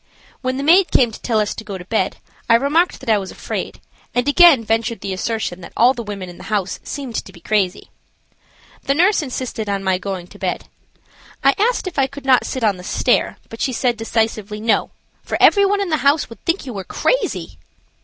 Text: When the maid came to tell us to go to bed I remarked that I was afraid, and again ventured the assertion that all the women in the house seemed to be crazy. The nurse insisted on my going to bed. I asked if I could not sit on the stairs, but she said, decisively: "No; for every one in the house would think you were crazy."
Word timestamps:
When 0.41 0.57
the 0.57 0.63
maid 0.63 0.89
came 0.89 1.11
to 1.11 1.21
tell 1.21 1.39
us 1.39 1.53
to 1.53 1.63
go 1.63 1.77
to 1.77 1.85
bed 1.85 2.17
I 2.49 2.55
remarked 2.55 3.01
that 3.01 3.09
I 3.11 3.19
was 3.19 3.29
afraid, 3.29 3.79
and 4.15 4.27
again 4.27 4.63
ventured 4.65 5.01
the 5.01 5.13
assertion 5.13 5.61
that 5.61 5.73
all 5.77 5.93
the 5.93 6.01
women 6.01 6.27
in 6.27 6.39
the 6.39 6.45
house 6.49 6.79
seemed 6.83 7.13
to 7.23 7.31
be 7.31 7.39
crazy. 7.39 7.91
The 8.81 8.95
nurse 8.95 9.21
insisted 9.21 9.69
on 9.69 9.83
my 9.83 9.99
going 9.99 10.25
to 10.25 10.39
bed. 10.39 10.67
I 11.43 11.53
asked 11.59 11.85
if 11.85 11.99
I 11.99 12.07
could 12.07 12.25
not 12.25 12.47
sit 12.47 12.63
on 12.63 12.77
the 12.77 12.83
stairs, 12.83 13.35
but 13.49 13.61
she 13.61 13.73
said, 13.73 13.95
decisively: 13.95 14.59
"No; 14.59 14.89
for 15.21 15.37
every 15.39 15.67
one 15.67 15.81
in 15.81 15.89
the 15.89 15.97
house 15.97 16.31
would 16.31 16.43
think 16.45 16.65
you 16.65 16.73
were 16.73 16.83
crazy." 16.83 17.59